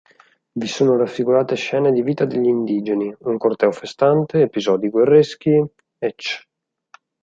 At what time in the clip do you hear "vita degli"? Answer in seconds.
2.01-2.47